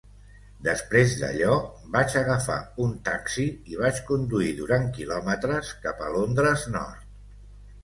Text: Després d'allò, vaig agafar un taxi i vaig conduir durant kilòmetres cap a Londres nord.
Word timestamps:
Després 0.67 1.11
d'allò, 1.19 1.57
vaig 1.95 2.15
agafar 2.21 2.55
un 2.87 2.95
taxi 3.11 3.45
i 3.75 3.79
vaig 3.83 4.01
conduir 4.09 4.57
durant 4.63 4.91
kilòmetres 4.99 5.73
cap 5.87 6.05
a 6.09 6.13
Londres 6.19 6.69
nord. 6.81 7.09